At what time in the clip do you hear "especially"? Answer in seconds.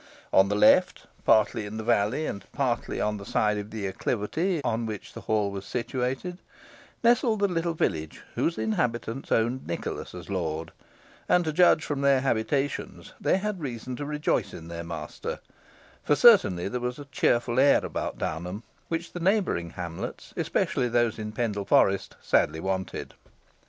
20.35-20.89